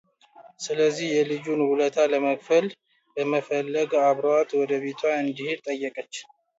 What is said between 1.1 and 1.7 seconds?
የልጁን